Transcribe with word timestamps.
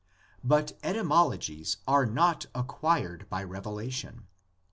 But 0.43 0.71
etymologies 0.81 1.77
are 1.87 2.07
not 2.07 2.47
acquired 2.55 3.29
by 3.29 3.43
revelation. 3.43 4.25